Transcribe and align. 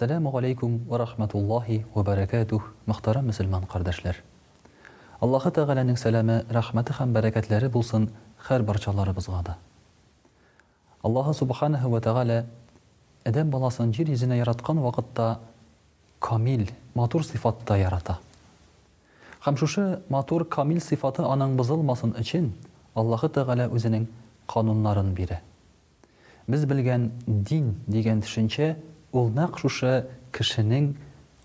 Ассаламу 0.00 0.30
алейкум 0.38 0.78
ва 0.88 0.98
рахматуллахи 1.00 1.84
ва 1.92 2.04
баракатух, 2.06 2.62
мөхтәрәм 2.86 3.26
мусламан 3.32 3.64
кардәшләр. 3.66 4.14
Аллаһы 5.20 5.50
Тәгаләнең 5.50 5.96
сәламе, 5.98 6.36
рәхмәте 6.54 6.94
һәм 6.94 7.16
бәрәкәтләре 7.16 7.66
булсын 7.74 8.04
һәр 8.46 8.62
барчаларыбызга 8.62 9.40
да. 9.48 9.56
Аллаһ 11.02 11.32
субханаһу 11.34 11.90
ва 11.90 11.98
тәгалә 12.00 12.36
адам 13.26 13.50
баласын 13.50 13.90
җир 13.92 14.12
йөзенә 14.14 14.38
яраткан 14.38 14.78
вакытта 14.78 15.40
камил, 16.20 16.68
матур 16.94 17.26
сифатта 17.26 17.74
ярата. 17.80 18.20
Һәм 19.48 19.56
шушы 19.58 19.98
камил 20.54 20.78
сифаты 20.80 21.22
аның 21.26 21.56
бузылмасын 21.58 22.14
өчен 22.20 22.52
Аллаһы 22.94 23.32
Тәгалә 23.34 23.66
үзенең 23.66 24.06
канунларын 24.46 25.10
бирә. 25.18 25.40
Без 26.46 26.64
белгән 26.66 27.10
дин 27.26 27.74
ул 29.16 29.30
нәкъ 29.34 29.58
шушы 29.62 30.04
кешенең 30.36 30.90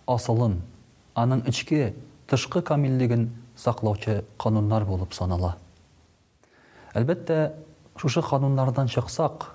асылын, 0.09 0.58
аның 1.16 1.44
ичке, 1.49 1.94
тышкы 2.28 2.61
камиллеген 2.61 3.30
саклаучы 3.58 4.23
кануннар 4.39 4.83
булып 4.86 5.14
санала. 5.16 5.56
Әлбәттә, 6.94 7.53
шушы 7.97 8.22
кануннардан 8.23 8.88
чыксак, 8.91 9.53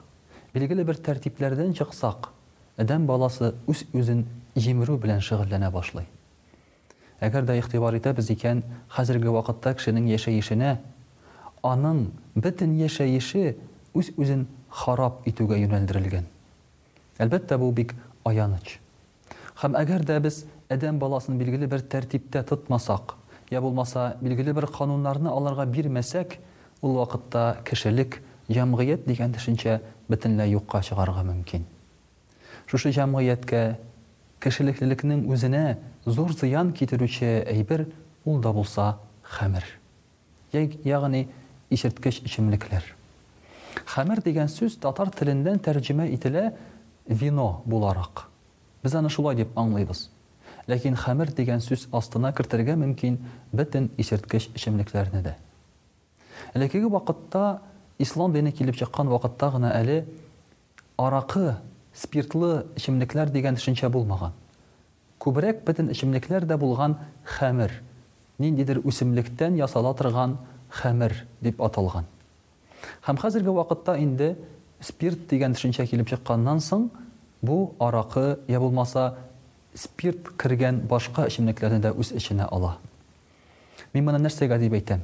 билгеле 0.55 0.84
бер 0.89 0.97
тәртипләрдән 0.97 1.75
чыксак, 1.77 2.31
адам 2.79 3.06
баласы 3.06 3.53
үз 3.69 3.84
үзен 3.92 4.25
шығырлана 4.59 4.98
белән 5.03 5.20
шөгыльләнә 5.23 5.69
башлый. 5.70 6.09
Әгәр 7.20 7.45
дә 7.47 7.59
игътибар 7.59 7.95
итәбез 7.98 8.31
икән, 8.31 8.62
хәзерге 8.91 9.31
вакытта 9.34 9.75
кешенең 9.75 10.09
яшәешенә, 10.09 10.79
аның 11.62 12.09
бөтен 12.34 12.75
яшәеше 12.79 13.56
үз 13.95 14.11
үзен 14.17 14.47
харап 14.70 15.20
итүгә 15.27 15.59
юнәлдерелгән. 15.59 16.27
Әлбәттә, 17.19 17.56
бу 17.58 17.69
бик 17.74 17.94
аяныч. 18.27 18.78
Һәм 19.58 19.74
әгәр 19.80 20.05
дә 20.06 20.19
без 20.22 20.44
адам 20.70 21.00
баласын 21.02 21.38
билгеле 21.38 21.66
бер 21.66 21.83
тәртиптә 21.83 22.44
тотмасак, 22.47 23.16
я 23.50 23.61
булмаса 23.64 24.12
билгеле 24.20 24.52
бер 24.55 24.66
канунларны 24.70 25.30
аларға 25.33 25.64
бирмәсәк, 25.66 26.36
ул 26.83 26.98
вакытта 27.00 27.58
кешелек, 27.66 28.20
ямгыят 28.48 29.06
дигән 29.08 29.34
төшенчә 29.34 29.80
бөтенләй 30.08 30.52
юкка 30.55 30.83
чыгарга 30.84 31.24
мөмкин. 31.27 31.64
Шушы 32.69 32.92
ямгыяткә 32.94 33.78
кешелеклелекнең 34.39 35.27
үзенә 35.33 35.78
зур 36.06 36.33
зыян 36.36 36.70
китерүче 36.77 37.42
әйбер 37.50 37.89
ул 38.27 38.39
да 38.41 38.52
булса 38.52 38.96
хәмер. 39.24 39.64
Ягъни 40.52 41.27
исерткеч 41.70 42.20
ичемлекләр. 42.28 42.84
Хәмер 43.89 44.22
дигән 44.24 44.48
сүз 44.52 44.78
татар 44.80 45.11
телендән 45.11 45.58
тәрҗемә 45.64 46.06
ителә 46.14 46.52
вино 47.09 47.62
буларак. 47.67 48.28
Биз 48.84 48.95
аны 48.95 49.09
шулай 49.11 49.34
деп 49.37 49.56
аңлыйбыз. 49.59 50.06
Ләкин 50.69 50.95
хәмер 51.01 51.31
деген 51.33 51.62
сүз 51.64 51.87
астына 51.97 52.33
китерәргә 52.37 52.75
мөмкин 52.77 53.17
битен 53.53 53.89
ичәрткеш 53.97 54.51
исемлекләрне 54.55 55.23
дә. 55.25 55.34
Әле 56.55 56.69
вакытта 56.89 57.61
ислам 57.98 58.33
дине 58.33 58.52
килеп 58.52 58.77
чыккан 58.77 59.08
вакытта 59.08 59.51
гына 59.51 59.73
әле 59.74 60.05
аракы 60.98 61.57
спиртлы 61.95 62.67
исемлекләр 62.77 63.30
дигән 63.30 63.57
төнче 63.57 63.89
булмаган. 63.89 64.33
Күберек 65.19 65.64
битен 65.64 65.90
исемлекләрдә 65.90 66.57
булган 66.58 66.96
хамир, 67.25 67.83
ниндидер 68.39 68.79
өсемлектән 68.80 69.57
ясалатырган 69.58 70.36
ясалатырған 70.70 71.25
дип 71.40 71.63
аталган. 71.63 72.05
Һәм 73.05 73.17
хәзерге 73.19 73.51
вакытта 73.51 73.96
инде 73.98 74.36
спирт 74.80 75.18
дигән 75.30 75.55
төшенчә 75.56 75.86
килеп 75.90 76.08
чыкканнан 76.12 76.61
соң 76.62 76.89
бу 77.42 77.74
аракы 77.83 78.39
я 78.48 78.61
спирт 79.74 80.30
кергән 80.39 80.80
башка 80.89 81.27
эчемлекләрне 81.27 81.80
дә 81.83 81.92
үз 81.94 82.12
эченә 82.16 82.46
ала 82.52 82.78
мин 83.94 84.05
моны 84.05 84.18
нәрсәгә 84.22 84.58
дип 84.58 84.72
әйтәм 84.72 85.00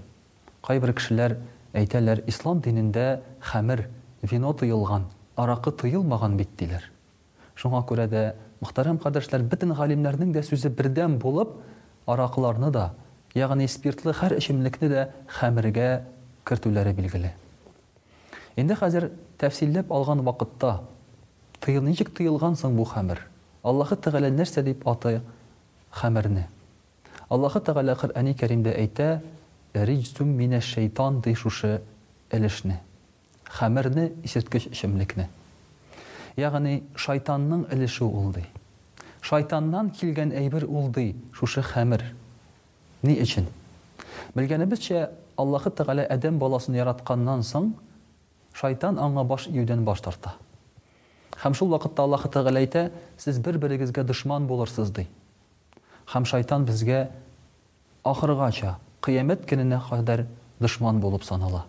кайбер 0.66 0.92
кешеләр 0.94 1.36
әйтәләр 1.74 2.22
ислам 2.26 2.60
динендә 2.60 3.20
хәмер 3.40 3.88
вино 4.22 4.52
тыйылган 4.52 5.04
аракы 5.36 5.70
тыйылмаган 5.72 6.36
бит 6.36 6.48
диләр 6.56 6.84
шуңа 7.58 7.82
күрә 7.86 8.08
дә 8.08 8.24
мөхтәрәм 8.62 8.98
кардәшләр 9.02 9.42
бөтен 9.44 9.74
галимнәрнең 9.74 10.32
дә 10.34 10.42
сүзе 10.42 10.70
бердәм 10.70 11.18
булып 11.18 11.56
аракыларны 12.06 12.70
да 12.70 12.92
ягъни 13.34 13.66
спиртлы 13.68 14.14
һәр 14.22 14.38
эчемлекне 14.38 14.88
дә 14.90 15.08
хәмергә 15.40 15.88
кертүләре 16.46 16.94
билгеле 16.94 17.34
Инде 18.54 18.76
хәзер 18.78 19.08
тәфсилләп 19.42 19.90
алган 19.92 20.20
вакытта 20.22 20.76
тыйыл 21.64 21.82
ничек 21.82 22.12
бұ 22.14 22.54
соң 22.54 22.76
бу 22.76 22.84
хәмер? 22.86 23.18
Аллаһы 23.64 23.96
Тәгалә 23.96 24.30
нәрсә 24.30 24.62
дип 24.62 24.86
атай 24.88 25.20
хәмерне? 25.90 26.46
Аллаһы 27.30 27.60
Тәгалә 27.60 27.96
Коръани 27.98 28.34
Кәримдә 28.34 28.70
әйтә: 28.76 29.22
"Риджтум 29.74 30.28
мине 30.28 30.60
шайтан" 30.60 31.20
ди 31.20 31.34
шушы 31.34 31.82
элешне. 32.30 32.80
Хәмерне 33.44 34.12
исерткеч 34.22 34.66
ишемлекне. 34.66 35.28
Ягъни 36.36 36.84
шайтанның 36.94 37.66
элеше 37.74 38.04
ул 38.04 38.32
ди. 38.32 38.46
Шайтаннан 39.20 39.90
килгән 39.90 40.30
әйбер 40.32 40.64
ул 40.68 40.92
шушы 41.32 41.60
хәмер. 41.62 42.02
Ни 43.02 43.14
өчен? 43.14 43.46
Белгәнебезчә 44.34 45.10
Аллаһы 45.36 45.70
Тәгалә 45.70 46.06
адам 46.06 46.38
баласын 46.38 46.74
яратканнан 46.74 47.42
соң 47.42 47.72
шайтан 48.54 48.98
аңа 49.02 49.24
баш 49.26 49.48
июдән 49.50 49.82
баш 49.86 50.00
тарта 50.04 50.34
һәм 51.42 51.56
шул 51.58 51.72
вакытта 51.74 52.04
аллаһы 52.06 52.30
тәғәлә 52.32 52.60
әйтә 52.62 52.84
сез 53.20 53.40
бер 53.42 53.58
берегезгә 53.58 54.04
дошман 54.06 54.46
булырсыз 54.46 54.92
ди 54.94 55.04
һәм 56.14 56.28
шайтан 56.30 56.64
безгә 56.68 57.00
ахыргача 58.12 58.76
қиямет 59.02 59.44
көненә 59.50 59.80
кадәр 59.88 60.24
дошман 60.60 61.00
булып 61.02 61.26
санала 61.26 61.64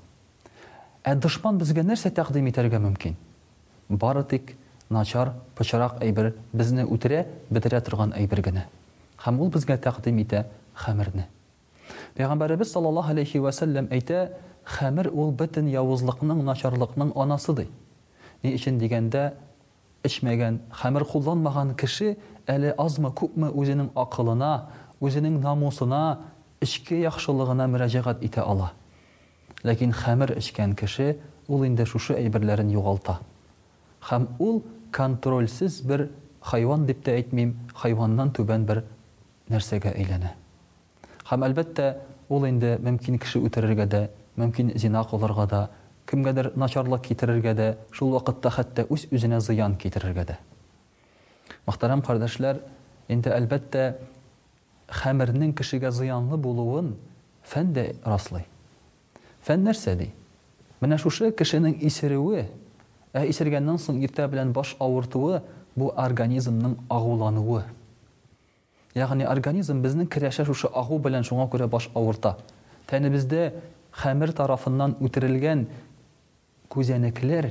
ә 1.04 1.16
дышман 1.16 1.58
безгә 1.58 1.82
нәрсә 1.84 2.14
тәкъдим 2.14 2.52
итәргә 2.54 2.80
мөмкин 2.86 3.16
бары 3.90 4.24
тик 4.24 4.54
начар 4.90 5.34
пычырақ 5.58 5.98
әйбер 6.06 6.36
безне 6.54 6.86
үтерә 6.86 7.26
бетерә 7.50 7.82
торган 7.82 8.14
әйбер 8.14 8.42
генә 8.52 8.70
һәм 9.26 9.40
ул 9.42 9.50
безгә 9.50 9.82
тәкъдим 9.82 10.22
итә 10.22 10.46
хәмерне 10.76 11.26
Пәйгамбәрбез 12.18 12.70
саллаллаһу 12.74 13.12
алейхи 13.14 13.42
ва 13.44 13.52
сәллям 13.56 13.88
әйтә, 13.96 14.22
хәмер 14.76 15.10
ул 15.12 15.34
бөтен 15.42 15.66
явызлыкның, 15.72 16.44
начарлыкның 16.48 17.10
анасы 17.26 17.54
ди. 17.58 17.66
Ни 18.46 18.54
өчен 18.58 18.78
дигәндә, 18.80 19.24
ичмәгән, 20.08 20.62
хәмер 20.82 21.04
кулланмаган 21.12 21.74
кеше 21.82 22.14
әле 22.54 22.72
азмы, 22.86 23.12
күпме 23.20 23.50
үзенең 23.64 23.90
ақылына, 24.06 24.52
үзенең 25.04 25.42
намусына, 25.44 26.00
ичке 26.64 27.02
яхшылыгына 27.04 27.68
мөрәҗәгать 27.76 28.24
итә 28.30 28.46
ала. 28.48 28.72
Ләкин 29.68 29.92
хәмер 30.06 30.38
ичкән 30.40 30.78
кеше 30.80 31.18
ул 31.50 31.68
инде 31.68 31.84
шушы 31.86 32.16
әйберләрен 32.16 32.72
югалта. 32.78 33.18
Хәм 34.08 34.30
ул 34.40 34.62
контрольсез 34.96 35.82
бер 35.84 36.08
хайван 36.40 36.88
дип 36.88 37.04
тә 37.04 37.18
әйтмим, 37.20 37.58
хайваннан 37.76 38.32
түбән 38.32 38.64
бер 38.72 38.86
нәрсәгә 39.52 39.92
әйләнә. 39.98 40.38
Һәм 41.26 41.44
әлбәттә 41.48 41.86
ул 42.36 42.44
инде 42.46 42.76
мөмкин 42.86 43.16
кеше 43.24 43.40
үтерергә 43.48 43.88
дә, 43.90 44.02
мөмкин 44.38 44.74
зина 44.78 45.02
кылырга 45.10 45.48
да, 45.50 45.60
кемгәдер 46.10 46.52
начарлык 46.54 47.02
китерергә 47.08 47.56
дә, 47.58 47.70
шул 47.98 48.12
вакытта 48.14 48.52
хәтта 48.54 48.84
үз 48.94 49.08
үзенә 49.10 49.40
зыян 49.42 49.74
китерергә 49.82 50.28
дә. 50.32 50.36
Мәхтәрәм 51.66 52.04
кардәшләр, 52.06 52.60
инде 53.10 53.34
әлбәттә 53.34 53.88
хәмирнең 55.00 55.56
кешегә 55.58 55.90
зыянлы 55.98 56.38
булуын 56.38 56.94
фән 57.42 57.74
дә 57.74 57.88
раслый. 58.06 58.46
Фән 59.48 59.66
нәрсә 59.66 59.96
ди? 59.98 60.12
Менә 60.82 61.00
шушы 61.02 61.32
кешенең 61.32 61.74
исереуе, 61.90 62.46
ә 63.18 63.26
исергәннән 63.30 63.82
соң 63.82 64.04
иртә 64.06 64.30
белән 64.30 64.54
баш 64.54 64.76
авыртуы 64.78 65.42
бу 65.74 65.90
организмның 65.90 66.78
агылануы 66.90 67.66
яғни 68.96 69.26
организм 69.28 69.82
біздің 69.84 70.06
кірәшә 70.12 70.46
шушы 70.48 70.70
ағу 70.80 70.98
белән 71.04 71.26
шуңа 71.28 71.50
күрә 71.52 71.66
баш 71.68 71.90
ауырта 72.00 72.36
тәнебездә 72.88 73.50
хәмер 74.02 74.32
тарафыннан 74.38 74.94
үтерелгән 75.04 75.66
күзәнәкләр 76.72 77.50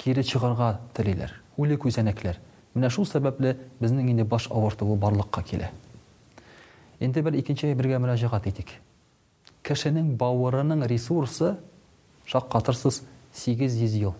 кире 0.00 0.24
чыгарга 0.28 0.74
телиләр 0.96 1.32
үле 1.56 1.78
күзәнәкләр 1.80 2.36
менә 2.76 2.90
шул 2.92 3.08
сәбәпле 3.08 3.54
безнең 3.80 4.10
инде 4.12 4.26
баш 4.28 4.50
авыртуы 4.52 4.98
барлыкка 5.00 5.40
килә 5.48 5.70
инде 7.00 7.22
бер 7.24 7.40
икенче 7.40 7.72
бергә 7.74 8.02
мөрәҗәгать 8.04 8.50
итик 8.52 8.74
кешенең 9.64 10.12
бавырының 10.20 10.84
ресурсы 10.92 11.54
шаккатырсыз 12.28 13.00
800 13.32 14.00
ел 14.04 14.14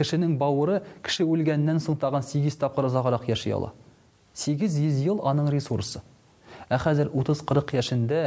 кешенең 0.00 0.38
бавыры 0.40 0.80
кеше 1.04 1.28
үлгәннән 1.28 1.84
соң 1.84 2.00
тагын 2.00 2.24
8 2.24 2.56
тапкыр 2.56 2.88
озаграк 2.88 3.28
яши 3.28 3.52
ала 3.52 3.74
800 4.34 5.00
жыл 5.04 5.20
аның 5.28 5.50
ресурсы. 5.52 6.00
Ә 6.72 6.78
хәзер 6.80 7.10
30-40 7.12 7.74
жасында 7.76 8.20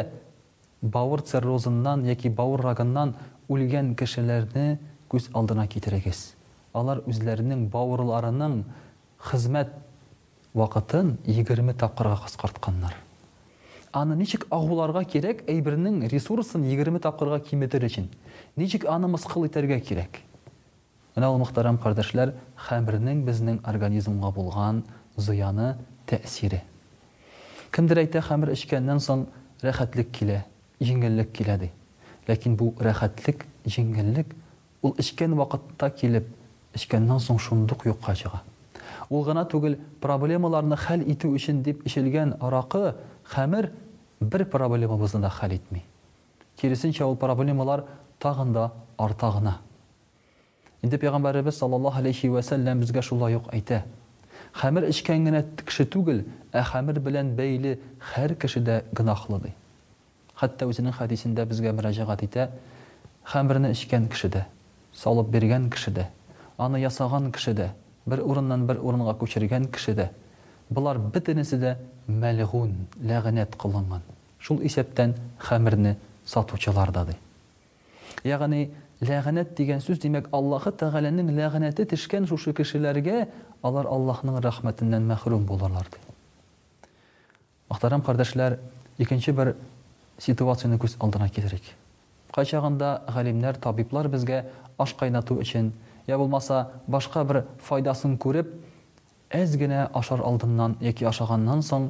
бауыр 0.83 1.23
циррозыннан 1.25 2.05
яки 2.05 2.29
бауыр 2.29 2.61
рагынан 2.67 3.15
өлген 3.49 3.95
кешеләрне 3.97 4.77
көз 5.09 5.29
алдына 5.33 5.65
китерегез. 5.71 6.35
Алар 6.73 7.01
үзләренең 7.09 7.65
бауырларының 7.73 8.61
қызмет 9.29 9.71
вақытын 10.55 11.15
20 11.25 11.73
тапқырға 11.81 12.19
қысқартқандар 12.25 12.93
Аны 13.95 14.17
нешік 14.19 14.43
агуларга 14.51 15.05
керек, 15.07 15.41
әйбірінің 15.47 16.09
ресурсын 16.11 16.65
20 16.67 16.99
тапқырға 16.99 17.39
кеметер 17.47 17.85
үшін 17.87 18.09
Ничек 18.55 18.85
аны 18.91 19.07
мыскыл 19.07 19.47
керек. 19.47 19.85
кирәк? 19.87 20.17
Менә 21.15 21.29
ул 21.31 21.39
мөхтәрәм 21.39 21.77
кардәшләр, 21.79 22.33
хәмернең 22.67 23.23
болған 23.25 24.83
тәсирі 26.09 26.59
кімдер 27.75 28.03
айтты 28.03 28.21
қамыр 28.23 28.53
ішкеннен 28.55 29.01
соң 29.03 29.25
рәхәтлік 29.65 30.11
келе 30.15 30.41
жеңіллік 30.81 31.31
келеді 31.35 31.71
ләкин 32.29 32.55
бұл 32.59 32.71
рахатлік 32.85 33.43
жеңіллік 33.69 34.31
ол 34.85 34.95
ішкен 35.01 35.35
уақытта 35.37 35.89
келіп 35.97 36.29
ішкеннен 36.77 37.19
соң 37.23 37.39
шундық 37.41 37.83
жоққа 37.89 38.15
шыға 38.21 38.43
ол 39.09 39.25
ғана 39.27 39.43
түгіл 39.49 39.75
проблемаларны 40.01 40.77
хәл 40.79 41.03
иту 41.11 41.33
үшін 41.37 41.63
деп 41.67 41.83
ішілген 41.89 42.35
арақы 42.39 42.93
қамыр 43.33 43.69
бір 44.21 44.45
проблемабызды 44.49 45.19
да 45.25 45.29
хәл 45.33 45.57
етмей 45.57 45.83
керісінше 46.61 47.03
ол 47.05 47.17
проблемалар 47.19 47.83
тағын 48.23 48.55
артағына 49.01 49.57
енді 50.85 50.99
пайғамбарымыз 51.01 51.59
саллаллаху 51.59 51.99
алейхи 51.99 52.29
уәсәләм 52.31 52.81
бізге 52.85 53.01
шулай 53.03 53.41
Хәмер 54.55 54.85
ишкән 54.87 55.25
генә 55.27 55.41
кеше 55.67 55.83
түгел, 55.91 56.21
ә 56.55 56.61
хәмер 56.63 57.01
белән 57.03 57.33
бәйле 57.35 57.73
һәр 58.13 58.31
кеше 58.39 58.61
дә 58.63 58.77
гынахлы 58.95 59.39
ди. 59.43 59.49
Хәтта 60.39 60.67
үзенең 60.69 60.93
хадисендә 60.95 61.43
безгә 61.47 61.73
мөрәҗәгать 61.75 62.23
итә, 62.29 62.45
хәмерне 63.27 63.73
кеше 63.75 64.29
дә, 64.31 64.45
салып 64.95 65.27
биргән 65.27 65.67
кеше 65.71 65.91
дә, 65.91 66.05
аны 66.57 66.77
ясаган 66.79 67.33
кеше 67.35 67.53
дә, 67.53 67.69
бер 68.05 68.23
урыннан 68.23 68.63
бер 68.65 68.79
урынга 68.79 69.11
күчергән 69.19 69.67
кеше 69.75 69.93
дә. 69.93 70.09
Булар 70.69 70.97
битенесе 70.99 71.57
дә 71.59 71.73
мәлгун, 72.07 72.73
лагънат 73.03 73.55
кылынган. 73.55 74.01
Шул 74.39 74.61
исәптән 74.61 75.15
хәмерне 75.37 75.97
сатучылар 76.25 76.91
да 76.91 77.05
Ягъни 78.23 78.71
ләғнәт 79.09 79.51
деген 79.57 79.81
сүз 79.83 79.99
демәк 80.03 80.27
аллаһы 80.35 80.71
тәғәләнең 80.81 81.29
ләғнәте 81.37 81.85
төшкән 81.91 82.25
шушы 82.29 82.53
кешеләргә 82.57 83.21
алар 83.67 83.87
аллаһның 83.95 84.39
рәхмәтеннән 84.45 85.05
мәхрүм 85.11 85.45
булырлар 85.49 85.89
ди 85.93 86.01
мөхтәрәм 87.71 88.03
кардәшләр 88.05 88.57
икенче 89.05 89.33
бер 89.39 89.55
ситуацияны 90.25 90.77
күз 90.81 90.97
алдына 90.99 91.29
китерик 91.35 91.69
кайчагында 92.37 92.93
ғалимнәр 93.17 93.59
табиблар 93.67 94.09
безгә 94.15 94.43
аш 94.77 94.93
кайнату 95.01 95.37
өчен 95.43 95.71
я 96.07 96.17
булмаса 96.17 96.63
башка 96.87 97.23
бер 97.23 97.43
файдасын 97.69 98.17
күреп 98.17 98.49
әз 99.41 99.55
генә 99.57 99.89
ашар 99.93 100.19
алдыннан 100.21 100.77
яки 100.81 101.05
ашаганнан 101.05 101.61
соң 101.63 101.89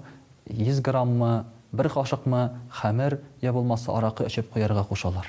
100 0.50 0.81
грамммы 0.85 1.44
бер 1.71 1.89
кашыкмы 1.89 2.50
хәмер 2.81 3.19
я 3.41 3.53
булмаса 3.53 3.91
аракы 3.97 4.25
эчеп 4.29 4.50
куярга 4.53 4.83
кушалар 4.83 5.25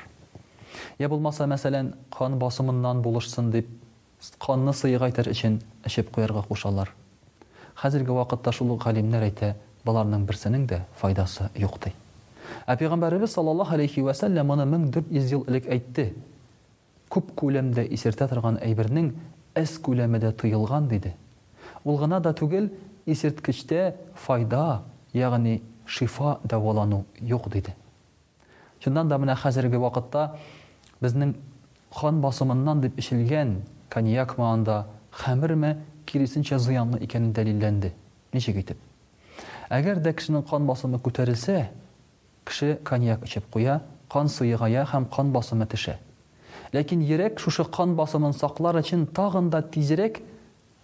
я 1.03 1.09
болмаса 1.11 1.47
мәселен 1.49 1.93
қан 2.15 2.37
басымыннан 2.41 3.03
болышсын 3.05 3.51
деп 3.53 3.69
қанны 4.41 4.75
сыйға 4.77 5.09
айтар 5.11 5.29
үшін 5.31 5.59
ішіп 5.87 6.09
қоярға 6.17 6.45
кушалар 6.49 6.91
қазіргі 7.81 8.17
вакытта 8.17 8.53
шул 8.57 8.73
ук 8.75 8.85
галимнәр 8.87 9.27
әйтә 9.29 9.55
де 9.87 10.81
файдасы 11.01 11.51
юк 11.61 11.79
ә 11.87 11.93
пайғамбарымыз 12.77 13.33
саллаллаху 13.35 13.75
алейхи 13.75 14.01
вәсәлләм 14.03 14.47
моны 14.49 14.65
мең 14.67 14.89
йөз 15.11 15.33
ел 15.33 15.45
айтты 15.49 16.11
көп 17.11 17.31
күп 17.33 17.35
күләмдә 17.45 17.85
исертә 17.95 18.27
торган 18.29 18.59
әйбернең 18.63 19.13
әз 19.55 19.79
деді 19.83 20.33
тыйылған 20.41 20.89
да 22.21 22.35
түгел 22.35 22.71
исерткечтә 23.07 23.95
файда 24.15 24.83
яғни 25.13 25.61
шифа 25.87 26.39
дәуалану 26.45 27.05
жоқ 27.23 27.49
деді. 27.53 27.73
Шундан 28.85 29.09
да 29.11 29.17
менә 29.19 29.35
хәзерге 29.41 29.79
вакытта 29.83 30.27
безнең 31.03 31.33
хан 32.01 32.19
басымыннан 32.23 32.83
дип 32.85 32.99
ишелгән 33.03 33.59
коньяк 33.91 34.37
маанда 34.39 34.83
хәмерме 35.23 35.71
киресенчә 36.07 36.59
зыянлы 36.61 37.01
икәнен 37.07 37.33
дәлилләнде. 37.35 37.93
Ничек 38.33 38.57
әйтәм? 38.63 38.79
Әгәр 39.73 40.01
дә 40.05 40.13
кешенең 40.15 40.45
хан 40.49 40.67
басымы 40.69 41.01
күтәрелсә, 41.01 41.71
кеше 42.47 42.77
коньяк 42.85 43.25
ичеп 43.27 43.49
куя, 43.51 43.81
хан 44.13 44.29
суйыгая 44.29 44.85
һәм 44.93 45.09
хан 45.11 45.33
басымы 45.35 45.67
тише. 45.67 45.97
Ләкин 46.73 47.01
йөрәк 47.03 47.41
шушы 47.41 47.65
хан 47.73 47.97
басымын 47.97 48.35
саклар 48.37 48.77
өчен 48.77 49.07
тагын 49.07 49.49
да 49.51 49.63
тизрәк 49.63 50.21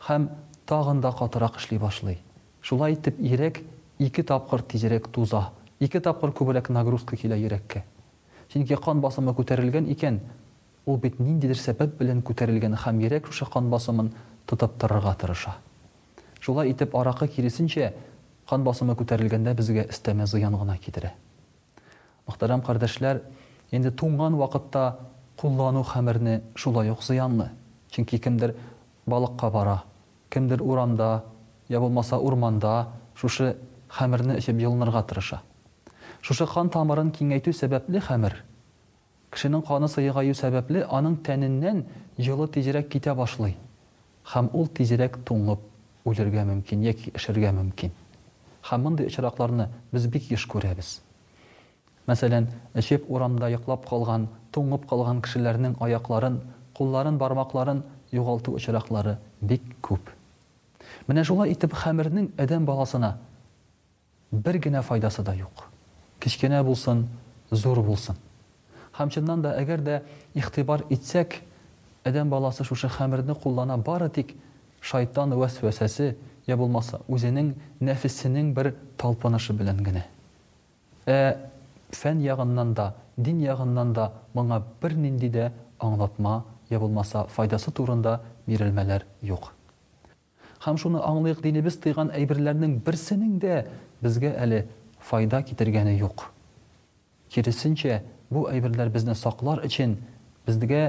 һәм 0.08 0.30
тагын 0.66 1.00
да 1.02 1.12
катырак 1.12 1.58
эшли 1.60 1.78
башлый. 1.78 2.18
Шулай 2.62 2.94
итеп, 2.96 3.18
йөрәк 3.20 3.62
ике 4.02 4.22
тапкыр 4.26 4.62
тизрәк 4.62 5.08
туза. 5.12 5.50
екі 5.82 5.98
тапқыр 5.98 6.30
көбірек 6.36 6.68
нагрузка 6.70 7.16
килә 7.18 7.34
йөрәккә 7.42 7.82
чөнки 8.52 8.76
қан 8.84 9.00
басымы 9.02 9.32
күтәрелгән 9.34 9.88
икән 9.90 10.20
ул 10.86 10.98
бит 11.02 11.18
ниндидер 11.18 11.58
сәбәп 11.58 11.96
белән 11.98 12.20
күтәрелгән 12.26 12.76
һәм 12.84 13.00
йөрәк 13.02 13.26
шушы 13.30 13.48
кан 13.50 13.66
басымын 13.72 14.12
тотып 14.46 14.76
торырга 14.78 15.16
тырыша 15.18 15.56
шулай 16.40 16.70
итеп 16.70 16.94
аракы 16.96 17.26
киресенчә 17.28 17.90
қан 18.46 18.62
басымы 18.66 18.94
күтәрелгәндә 18.98 19.56
безгә 19.58 19.88
өстәмә 19.90 20.26
зыян 20.30 20.54
гына 20.60 20.76
китерә 20.78 21.12
мөхтәрәм 22.30 22.62
кардәшләр 22.66 23.24
инде 23.74 23.90
туңган 23.90 24.38
вакытта 24.38 24.84
куллану 25.36 25.82
хәмерне 25.82 26.42
шулай 26.54 26.92
ук 26.94 27.02
зыянлы 27.02 27.48
чөнки 27.90 28.18
кемдер 28.22 28.54
балыкка 29.06 29.50
бара 29.50 29.80
кемдер 30.30 30.62
урамда 30.62 31.24
я 31.68 31.80
булмаса 31.80 32.18
урманда 32.18 32.76
шушы 33.16 33.56
хәмерне 33.98 34.38
эчеп 34.38 34.60
йылынырга 34.62 35.02
тырыша 35.02 35.42
Шушы 36.22 36.46
хан 36.46 36.68
тамырын 36.70 37.08
кеңәйтү 37.16 37.50
сәбәпле 37.58 37.98
хәмер. 38.06 38.36
Кешенең 39.34 39.64
каны 39.66 39.88
сыйгаю 39.90 40.36
сәбәпле 40.38 40.84
аның 40.94 41.16
тәненнән 41.26 41.80
йылы 42.22 42.46
тезрәк 42.54 42.86
китә 42.94 43.16
башлый. 43.18 43.56
Хәм 44.30 44.52
ул 44.54 44.68
тезрәк 44.70 45.16
туңып 45.26 45.58
үлергә 46.06 46.44
мөмкин 46.52 46.84
яки 46.86 47.10
ишергә 47.18 47.50
мөмкин. 47.56 47.90
Хәм 48.68 48.84
мондый 48.86 49.08
ишаракларны 49.10 49.66
без 49.90 50.06
бик 50.14 50.30
еш 50.30 50.46
күрәбез. 50.46 51.00
Мәсәлән, 52.06 52.46
ишеп 52.78 53.10
урамда 53.10 53.50
йоклап 53.56 53.88
калган, 53.90 54.28
туңып 54.54 54.86
калган 54.90 55.22
кешеләрнең 55.26 55.74
аякларын, 55.82 56.38
кулларын, 56.78 57.18
бармакларын 57.18 57.82
югалту 58.14 58.54
ишараклары 58.60 59.16
бик 59.40 59.62
күп. 59.80 60.06
Менә 61.10 61.24
шулай 61.26 61.54
итеп 61.56 61.74
хәмернең 61.82 62.30
адам 62.38 62.64
баласына 62.70 63.16
бер 64.30 64.62
генә 64.62 64.82
файдасы 64.86 65.22
да 65.22 65.34
юқ 65.42 65.71
кечкенә 66.22 66.62
булсын, 66.64 67.06
зур 67.50 67.80
булсын. 67.82 68.16
Һәм 68.94 69.10
чыннан 69.12 69.42
да, 69.42 69.54
әгәр 69.58 69.80
дә 69.82 70.00
ихтибар 70.38 70.84
итсәк, 70.92 71.40
адам 72.04 72.30
баласы 72.30 72.64
шушы 72.64 72.88
хәмерне 72.92 73.34
куллана 73.34 73.76
бары 73.78 74.08
тик 74.10 74.34
шайтан 74.80 75.34
вәсвәсәсе 75.38 76.12
я 76.50 76.56
булмаса 76.58 77.00
үзенең 77.08 77.52
нәфисенең 77.80 78.52
бер 78.54 78.72
талпынышы 79.00 79.54
белән 79.58 79.82
генә. 79.86 80.04
Ә 81.06 81.38
фән 81.90 82.22
ягыннан 82.22 82.74
да, 82.74 82.92
дин 83.16 83.40
ягыннан 83.42 83.92
да 83.92 84.12
моңа 84.34 84.62
бер 84.82 84.94
нинди 84.94 85.28
дә 85.30 85.50
аңлатма 85.82 86.42
я 86.70 86.78
булмаса 86.80 87.24
файдасы 87.34 87.70
турында 87.72 88.20
бирелмәләр 88.46 89.06
юк. 89.22 89.50
Һәм 90.62 90.78
шуны 90.78 91.00
аңлыйк 91.02 91.42
динебез 91.42 91.78
тыйган 91.82 92.12
әйберләрнең 92.14 92.76
берсенең 92.86 93.38
дә 93.42 93.64
безгә 94.02 94.34
әле 94.38 94.64
файда 95.06 95.38
китергәне 95.46 95.92
юк. 96.00 96.22
Киресенчә 97.34 97.96
бу 98.32 98.44
әйберләр 98.52 98.92
безне 98.96 99.14
саклар 99.22 99.62
өчен, 99.66 99.96
безгә 100.46 100.82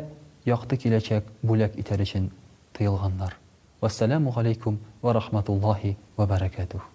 якты 0.50 0.78
киләчәк 0.86 1.30
бүләк 1.52 1.78
итәр 1.84 2.04
өчен 2.06 2.30
тыелганнар. 2.78 3.36
Вассаламу 3.82 4.34
алейкум 4.40 4.80
ва 5.02 5.14
рахматуллахи 5.20 5.98
ва 6.18 6.28
баракатух. 6.36 6.90